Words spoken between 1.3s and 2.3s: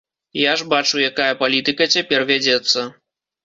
палітыка цяпер